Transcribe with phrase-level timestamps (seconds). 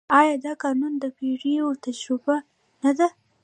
[0.19, 2.35] آیا دا قانون د پېړیو تجربه
[2.83, 3.07] نه ده؟